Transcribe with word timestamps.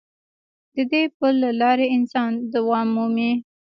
د 0.75 0.77
دې 0.91 1.03
پل 1.17 1.33
له 1.43 1.51
لارې 1.61 1.85
انسان 1.97 2.31
دوام 2.53 2.87
مومي. 2.95 3.31